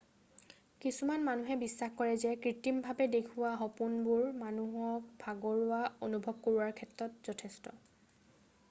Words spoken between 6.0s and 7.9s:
অনুভৱ কৰোৱাৰ ক্ষেত্ৰত যথেষ্ট